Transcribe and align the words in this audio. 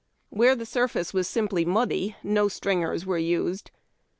Wliere 0.33 0.57
the 0.57 0.65
surface 0.65 1.13
was 1.13 1.27
simply 1.27 1.63
muddy, 1.63 2.15
no 2.23 2.47
string 2.47 2.83
ers 2.83 3.05
were 3.05 3.19
used. 3.19 3.69